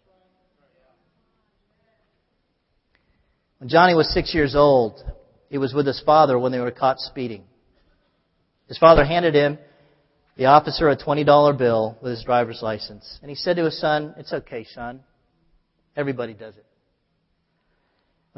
[3.58, 5.04] When Johnny was six years old,
[5.50, 7.46] he was with his father when they were caught speeding.
[8.68, 9.58] His father handed him,
[10.38, 13.18] the officer, a $20 bill with his driver's license.
[13.24, 15.00] And he said to his son, It's okay, son.
[15.96, 16.66] Everybody does it.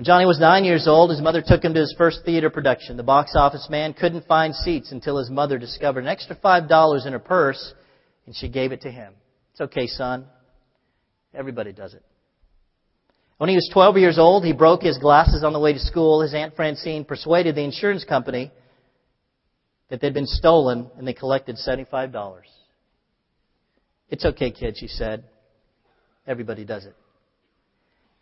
[0.02, 2.98] When Johnny was nine years old, his mother took him to his first theater production.
[2.98, 7.06] The box office man couldn't find seats until his mother discovered an extra five dollars
[7.06, 7.76] in her purse,
[8.26, 9.14] and she gave it to him.
[9.52, 10.26] It's okay, son.
[11.36, 12.04] Everybody does it.
[13.38, 16.24] When he was 12 years old, he broke his glasses on the way to school.
[16.24, 18.52] His Aunt Francine persuaded the insurance company
[19.92, 22.40] that they'd been stolen, and they collected $75.
[24.10, 25.26] It's okay, kid, she said.
[26.26, 26.96] Everybody does it.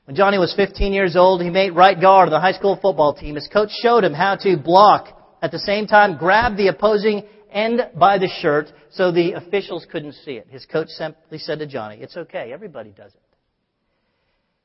[0.10, 3.14] When Johnny was 15 years old, he made right guard on the high school football
[3.14, 3.36] team.
[3.36, 7.82] His coach showed him how to block, at the same time grab the opposing end
[7.93, 10.47] by the shirt so the officials couldn't see it.
[10.49, 13.22] His coach simply said to Johnny, It's okay, everybody does it.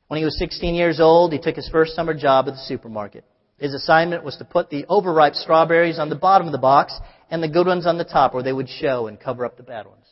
[0.08, 3.26] When he was 16 years old, he took his first summer job at the supermarket.
[3.58, 6.98] His assignment was to put the overripe strawberries on the bottom of the box
[7.30, 9.62] and the good ones on the top where they would show and cover up the
[9.62, 10.06] bad ones.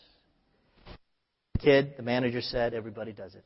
[1.54, 3.44] The kid, the manager said, everybody does it.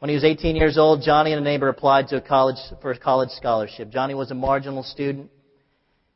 [0.00, 2.90] When he was 18 years old, Johnny and a neighbor applied to a college for
[2.90, 3.90] a college scholarship.
[3.90, 5.30] Johnny was a marginal student.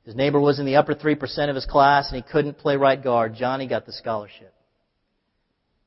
[0.07, 3.03] His neighbor was in the upper 3% of his class and he couldn't play right
[3.03, 3.35] guard.
[3.35, 4.55] Johnny got the scholarship.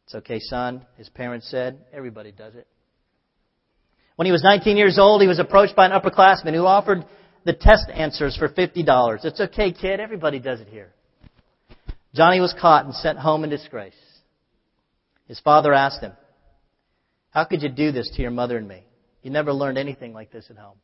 [0.06, 1.80] It's okay, son, his parents said.
[1.92, 2.68] Everybody does it.
[4.16, 7.04] When he was 19 years old, he was approached by an upperclassman who offered
[7.46, 9.26] the test answers for $50.
[9.26, 10.00] It's okay, kid.
[10.00, 10.92] Everybody does it here.
[12.14, 13.94] Johnny was caught and sent home in disgrace.
[15.28, 16.14] His father asked him,
[17.38, 18.84] How could you do this to your mother and me?
[19.22, 20.80] You never learned anything like this at home.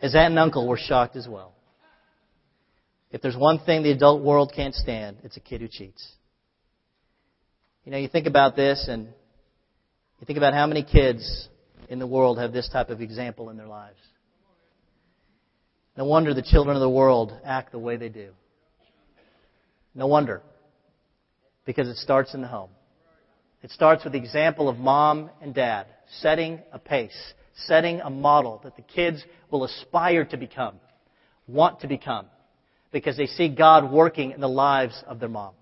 [0.00, 1.54] His aunt and uncle were shocked as well.
[3.12, 6.04] If there's one thing the adult world can't stand, it's a kid who cheats.
[7.84, 9.04] You know, you think about this and
[10.18, 11.48] you think about how many kids
[11.88, 14.00] in the world have this type of example in their lives.
[15.96, 18.32] No wonder the children of the world act the way they do.
[19.94, 20.42] No wonder.
[21.64, 22.70] Because it starts in the home.
[23.64, 25.86] It starts with the example of mom and dad
[26.20, 27.16] setting a pace,
[27.66, 30.74] setting a model that the kids will aspire to become,
[31.48, 32.26] want to become,
[32.92, 35.54] because they see God working in the lives of their mom.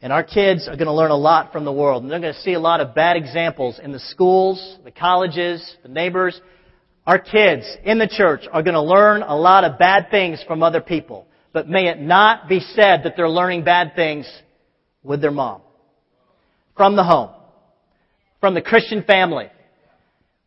[0.00, 2.02] And our kids are going to learn a lot from the world.
[2.02, 5.76] And they're going to see a lot of bad examples in the schools, the colleges,
[5.82, 6.40] the neighbors.
[7.06, 10.62] Our kids in the church are going to learn a lot of bad things from
[10.62, 11.26] other people.
[11.52, 14.26] But may it not be said that they're learning bad things
[15.02, 15.60] with their mom.
[16.76, 17.30] From the home.
[18.40, 19.46] From the Christian family.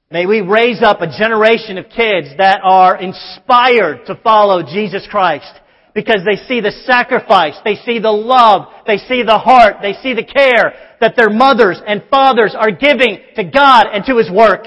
[0.10, 5.52] May we raise up a generation of kids that are inspired to follow Jesus Christ
[5.94, 10.14] because they see the sacrifice, they see the love, they see the heart, they see
[10.14, 14.64] the care that their mothers and fathers are giving to God and to His work.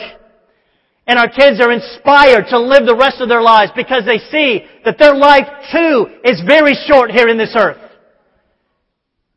[1.06, 4.66] And our kids are inspired to live the rest of their lives because they see
[4.84, 7.78] that their life too is very short here in this earth.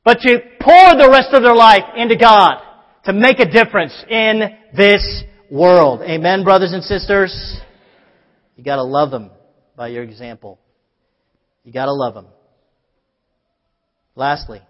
[0.03, 2.55] But to pour the rest of their life into God
[3.05, 4.41] to make a difference in
[4.75, 6.01] this world.
[6.01, 7.59] Amen, brothers and sisters?
[8.55, 9.31] You gotta love them
[9.75, 10.59] by your example.
[11.63, 12.27] You got to love them.
[14.15, 14.61] Lastly,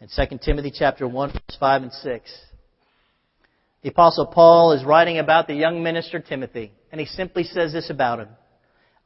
[0.00, 2.30] in 2 Timothy chapter 1 verse 5 and 6,
[3.82, 7.90] the apostle Paul is writing about the young minister Timothy, and he simply says this
[7.90, 8.28] about him.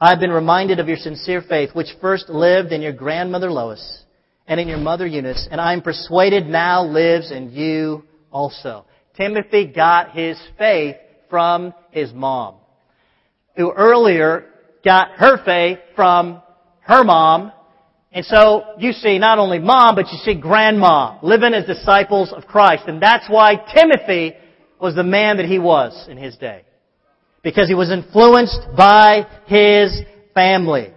[0.01, 4.02] I've been reminded of your sincere faith, which first lived in your grandmother Lois
[4.47, 8.85] and in your mother Eunice, and I'm persuaded now lives in you also.
[9.17, 10.97] Timothy got his faith
[11.29, 12.57] from his mom,
[13.57, 14.47] who earlier
[14.85, 16.43] got her faith from
[16.81, 17.53] her mom.
[18.11, 22.47] And so you see not only mom, but you see grandma living as disciples of
[22.47, 22.85] Christ.
[22.87, 24.35] And that's why Timothy
[24.81, 26.65] was the man that he was in his day.
[27.43, 30.03] Because he was influenced by his
[30.35, 30.93] family.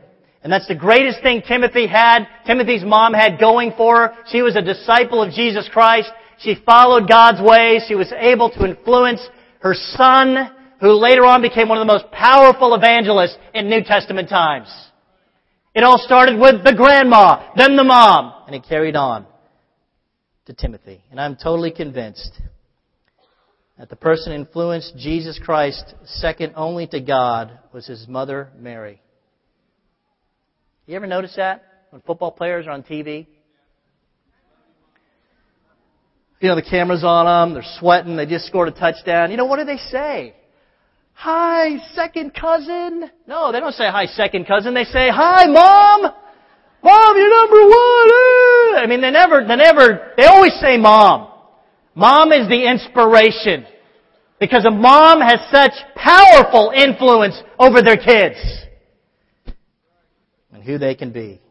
[0.45, 4.15] And that's the greatest thing Timothy had, Timothy's mom had going for her.
[4.31, 6.11] She was a disciple of Jesus Christ.
[6.37, 7.81] She followed God's ways.
[7.87, 9.27] She was able to influence
[9.61, 14.29] her son, who later on became one of the most powerful evangelists in New Testament
[14.29, 14.67] times.
[15.73, 19.25] It all started with the grandma, then the mom, and it carried on
[20.45, 21.01] to Timothy.
[21.09, 22.39] And I'm totally convinced
[23.79, 29.01] that the person influenced Jesus Christ second only to God was his mother, Mary.
[30.88, 33.25] You ever notice that when football players are on TV?
[36.39, 39.31] You know, the camera's on them, they're sweating, they just scored a touchdown.
[39.31, 40.36] You know, what do they say?
[41.13, 43.09] Hi, second cousin.
[43.25, 44.73] No, they don't say hi, second cousin.
[44.73, 46.01] They say, hi, mom.
[46.83, 48.77] Mom, you're number one.
[48.77, 51.31] I mean, they never, they never, they always say mom.
[51.95, 53.65] Mom is the inspiration.
[54.39, 58.38] Because a mom has such powerful influence over their kids.
[60.66, 61.41] Who they can be.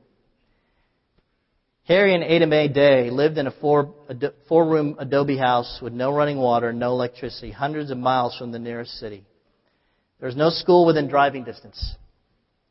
[1.84, 3.94] Harry and Ada Mae Day lived in a four,
[4.48, 8.58] four room adobe house with no running water, no electricity, hundreds of miles from the
[8.58, 9.24] nearest city.
[10.18, 11.94] There was no school within driving distance.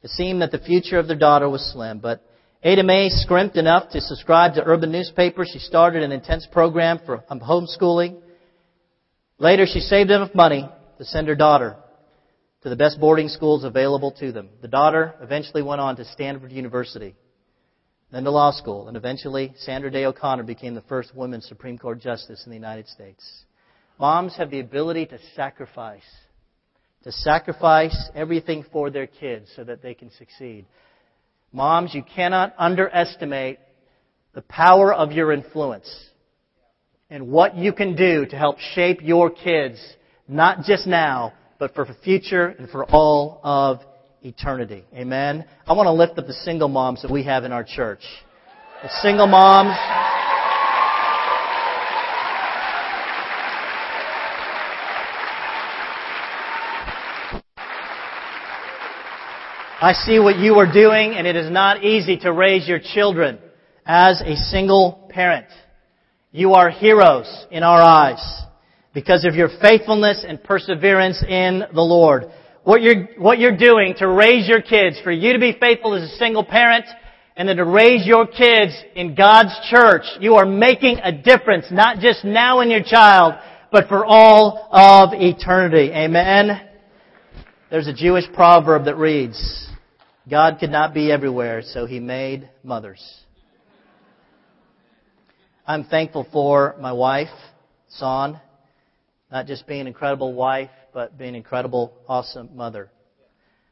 [0.01, 2.23] It seemed that the future of their daughter was slim, but
[2.63, 5.51] Ada Mae scrimped enough to subscribe to urban newspapers.
[5.53, 8.19] She started an intense program for um, homeschooling.
[9.37, 10.67] Later, she saved enough money
[10.97, 11.77] to send her daughter
[12.63, 14.49] to the best boarding schools available to them.
[14.61, 17.13] The daughter eventually went on to Stanford University,
[18.11, 21.99] then to law school, and eventually Sandra Day O'Connor became the first woman Supreme Court
[21.99, 23.45] Justice in the United States.
[23.99, 26.01] Moms have the ability to sacrifice
[27.03, 30.65] to sacrifice everything for their kids so that they can succeed.
[31.51, 33.59] Moms, you cannot underestimate
[34.33, 36.09] the power of your influence
[37.09, 39.79] and what you can do to help shape your kids,
[40.27, 41.33] not just now,
[41.63, 43.79] but for the future and for all of
[44.21, 44.83] eternity.
[44.93, 45.45] Amen.
[45.65, 48.01] I want to lift up the single moms that we have in our church.
[48.81, 49.69] The single moms.
[59.79, 63.39] I see what you are doing, and it is not easy to raise your children
[63.85, 65.47] as a single parent.
[66.33, 68.43] You are heroes in our eyes
[68.93, 72.25] because of your faithfulness and perseverance in the Lord.
[72.63, 76.03] What you're, what you're doing to raise your kids, for you to be faithful as
[76.03, 76.85] a single parent,
[77.35, 81.99] and then to raise your kids in God's church, you are making a difference, not
[81.99, 83.33] just now in your child,
[83.71, 85.91] but for all of eternity.
[85.91, 86.69] Amen?
[87.71, 89.67] There's a Jewish proverb that reads,
[90.29, 93.03] God could not be everywhere, so he made mothers.
[95.65, 97.29] I'm thankful for my wife,
[97.89, 98.39] Son,
[99.33, 102.91] not just being an incredible wife, but being an incredible, awesome mother.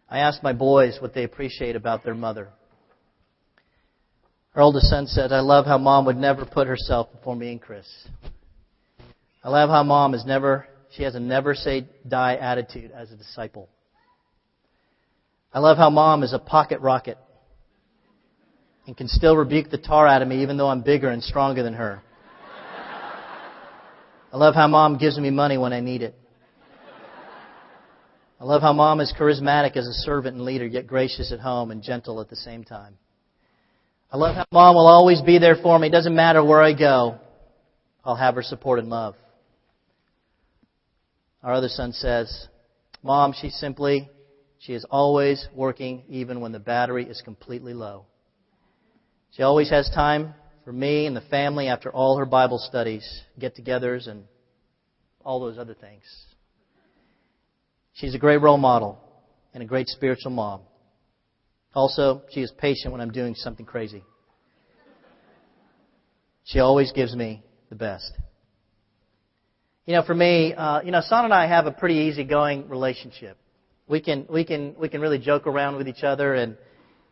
[0.09, 2.49] I asked my boys what they appreciate about their mother.
[4.55, 7.61] Our oldest son said, I love how mom would never put herself before me and
[7.61, 7.85] Chris.
[9.43, 13.15] I love how mom is never, she has a never say die attitude as a
[13.15, 13.69] disciple.
[15.53, 17.19] I love how mom is a pocket rocket
[18.87, 21.61] and can still rebuke the tar out of me even though I'm bigger and stronger
[21.61, 22.01] than her.
[24.31, 26.15] I love how mom gives me money when I need it.
[28.39, 31.69] I love how mom is charismatic as a servant and leader, yet gracious at home
[31.69, 32.97] and gentle at the same time.
[34.11, 35.87] I love how mom will always be there for me.
[35.87, 37.19] It doesn't matter where I go.
[38.03, 39.15] I'll have her support and love.
[41.43, 42.47] Our other son says,
[43.03, 44.09] Mom, she's simply
[44.61, 48.05] she is always working even when the battery is completely low.
[49.31, 53.55] She always has time for me and the family after all her Bible studies, get
[53.55, 54.23] togethers, and
[55.23, 56.03] all those other things.
[57.93, 58.99] She's a great role model
[59.53, 60.61] and a great spiritual mom.
[61.73, 64.03] Also, she is patient when I'm doing something crazy.
[66.43, 68.11] She always gives me the best.
[69.85, 73.37] You know, for me, uh, you know, Son and I have a pretty easygoing relationship
[73.91, 76.57] we can we can we can really joke around with each other, and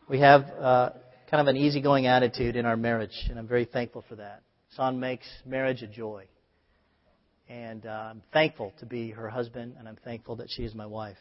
[0.08, 0.90] we have uh,
[1.30, 4.42] kind of an easygoing attitude in our marriage, and I'm very thankful for that.
[4.76, 6.26] Son makes marriage a joy,
[7.48, 10.88] and uh, I'm thankful to be her husband, and I'm thankful that she is my
[10.88, 11.18] wife.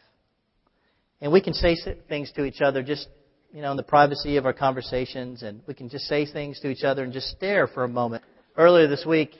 [1.21, 1.75] And we can say
[2.07, 3.07] things to each other just
[3.53, 6.69] you know in the privacy of our conversations, and we can just say things to
[6.69, 8.23] each other and just stare for a moment.
[8.57, 9.31] Earlier this week,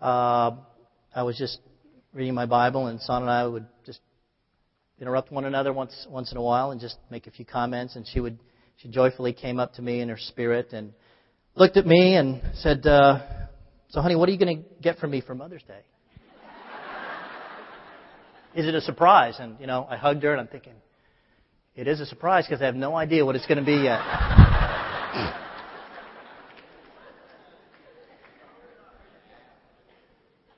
[0.00, 0.52] uh,
[1.14, 1.60] I was just
[2.12, 4.00] reading my Bible, and Son and I would just
[5.00, 7.94] interrupt one another once once in a while and just make a few comments.
[7.94, 8.38] And she would
[8.78, 10.92] she joyfully came up to me in her spirit and
[11.54, 13.20] looked at me and said, uh,
[13.88, 15.80] "So, honey, what are you going to get from me for Mother's Day?"
[18.54, 19.36] is it a surprise?
[19.38, 20.74] And you know, I hugged her and I'm thinking,
[21.74, 24.00] it is a surprise because I have no idea what it's going to be yet.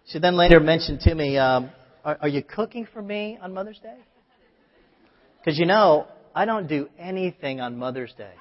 [0.07, 1.71] she then later mentioned to me, um,
[2.05, 3.99] are, are you cooking for me on Mother's Day?
[5.39, 8.33] Because you know, I don't do anything on Mother's Day.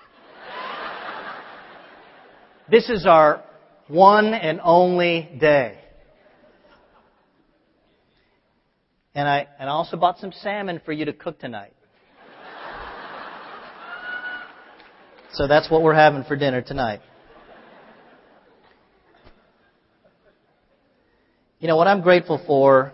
[2.70, 3.44] This is our
[3.88, 5.80] one and only day.
[9.16, 11.74] And I, and I also bought some salmon for you to cook tonight.
[15.34, 17.02] So that's what we're having for dinner tonight.
[21.60, 22.94] You know, what I'm grateful for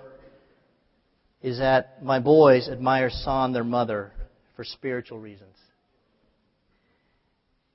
[1.41, 4.11] is that my boys admire Son, their mother,
[4.55, 5.55] for spiritual reasons.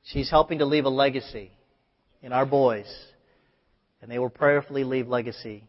[0.05, 1.51] She's helping to leave a legacy
[2.22, 2.87] in our boys,
[4.01, 5.64] and they will prayerfully leave legacy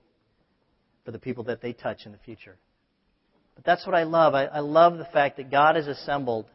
[1.05, 2.57] for the people that they touch in the future.
[3.55, 4.34] But that's what I love.
[4.34, 6.45] I, I love the fact that God has assembled,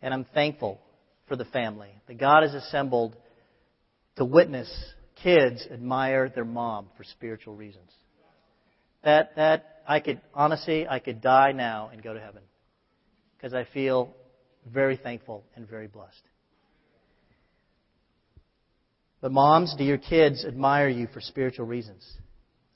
[0.00, 0.80] and I'm thankful
[1.26, 3.16] for the family, that God has assembled
[4.16, 4.72] to witness
[5.22, 7.90] kids admire their mom for spiritual reasons.
[9.02, 12.42] That, that I could, honestly, I could die now and go to heaven
[13.36, 14.14] because I feel
[14.72, 16.22] very thankful and very blessed.
[19.20, 22.06] But moms, do your kids admire you for spiritual reasons?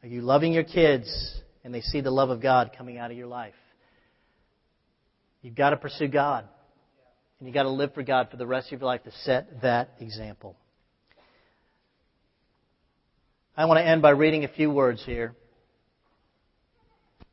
[0.03, 3.17] Are you loving your kids and they see the love of God coming out of
[3.17, 3.55] your life?
[5.43, 6.47] You've got to pursue God.
[7.39, 9.63] And you've got to live for God for the rest of your life to set
[9.63, 10.57] that example.
[13.57, 15.35] I want to end by reading a few words here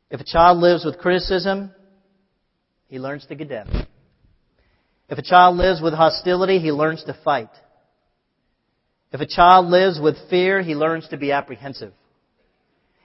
[0.09, 1.71] if a child lives with criticism,
[2.88, 3.70] he learns to condemn.
[5.10, 7.50] If a child lives with hostility, he learns to fight.
[9.12, 11.94] If a child lives with fear, he learns to be apprehensive.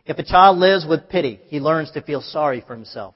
[0.05, 3.15] If a child lives with pity, he learns to feel sorry for himself.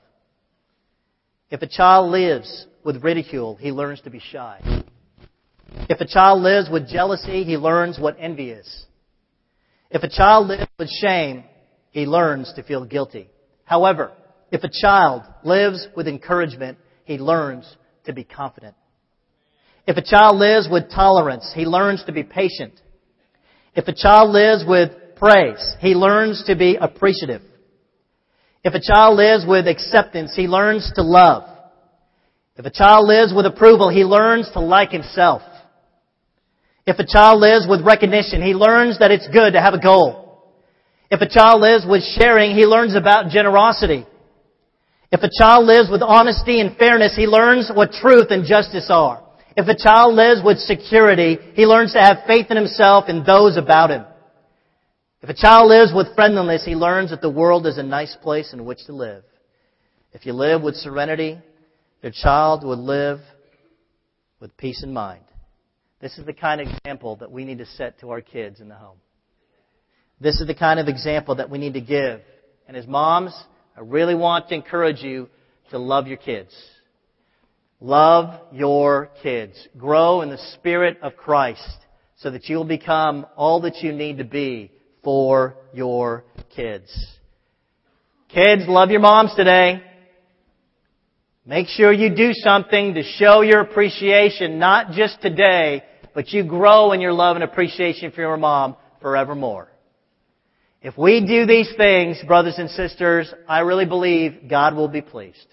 [1.51, 4.61] If a child lives with ridicule, he learns to be shy.
[5.89, 8.87] If a child lives with jealousy, he learns what envy is.
[9.91, 11.45] If a child lives with shame,
[11.91, 13.29] he learns to feel guilty.
[13.64, 14.12] However,
[14.51, 18.74] if a child lives with encouragement, he learns to be confident.
[19.86, 22.80] If a child lives with tolerance, he learns to be patient.
[23.74, 27.42] If a child lives with praise, he learns to be appreciative.
[28.64, 31.44] If a child lives with acceptance, he learns to love.
[32.57, 35.42] If a child lives with approval, he learns to like himself.
[36.86, 40.53] If a child lives with recognition, he learns that it's good to have a goal.
[41.11, 44.07] If a child lives with sharing, he learns about generosity.
[45.12, 49.22] If a child lives with honesty and fairness, he learns what truth and justice are.
[49.57, 53.57] If a child lives with security, he learns to have faith in himself and those
[53.57, 54.04] about him.
[55.22, 58.52] If a child lives with friendliness, he learns that the world is a nice place
[58.52, 59.24] in which to live.
[60.12, 61.38] If you live with serenity,
[62.02, 63.20] your child would live
[64.40, 65.24] with peace in mind.
[66.00, 68.68] This is the kind of example that we need to set to our kids in
[68.68, 68.98] the home.
[70.20, 72.20] This is the kind of example that we need to give.
[72.68, 73.34] And as moms,
[73.77, 75.29] I really want to encourage you
[75.70, 76.55] to love your kids.
[77.79, 79.68] Love your kids.
[79.77, 81.77] Grow in the Spirit of Christ
[82.16, 84.72] so that you'll become all that you need to be
[85.05, 86.24] for your
[86.55, 86.91] kids.
[88.29, 89.83] Kids, love your moms today.
[91.45, 96.93] Make sure you do something to show your appreciation, not just today, but you grow
[96.93, 99.68] in your love and appreciation for your mom forevermore.
[100.87, 105.49] If we do these things, brothers and sisters, I really believe God will be pleased.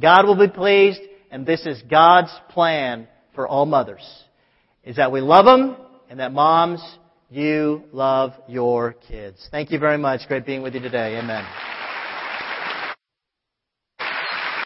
[0.00, 4.00] God will be pleased, and this is God's plan for all mothers.
[4.84, 5.76] Is that we love them,
[6.08, 6.80] and that moms,
[7.28, 9.46] you love your kids.
[9.50, 10.26] Thank you very much.
[10.28, 11.18] Great being with you today.
[11.18, 11.44] Amen.